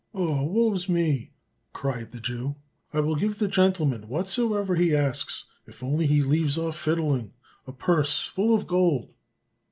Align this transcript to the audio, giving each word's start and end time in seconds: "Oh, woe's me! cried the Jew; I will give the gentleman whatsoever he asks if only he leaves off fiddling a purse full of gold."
"Oh, 0.15 0.45
woe's 0.47 0.89
me! 0.89 1.29
cried 1.73 2.09
the 2.09 2.19
Jew; 2.19 2.55
I 2.91 3.01
will 3.01 3.15
give 3.15 3.37
the 3.37 3.47
gentleman 3.47 4.07
whatsoever 4.07 4.73
he 4.75 4.95
asks 4.95 5.43
if 5.67 5.83
only 5.83 6.07
he 6.07 6.23
leaves 6.23 6.57
off 6.57 6.75
fiddling 6.75 7.35
a 7.67 7.71
purse 7.71 8.21
full 8.23 8.55
of 8.55 8.65
gold." 8.65 9.13